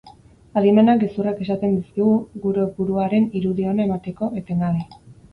Adimenak 0.59 1.01
gezurrak 1.01 1.41
esaten 1.45 1.75
dizkigu 1.75 2.13
gure 2.45 2.63
buruaren 2.79 3.27
irudi 3.41 3.67
ona 3.73 3.85
emateko, 3.85 4.31
etengabe. 4.41 4.83